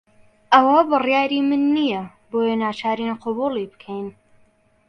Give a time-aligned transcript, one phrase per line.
[0.53, 4.07] ئەوە بڕیاری من نییە، بۆیە ناچارین قبوڵی بکەین.